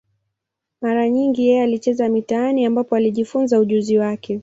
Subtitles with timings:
[0.81, 4.39] Mara nyingi yeye alicheza mitaani, ambapo alijifunza ujuzi wake.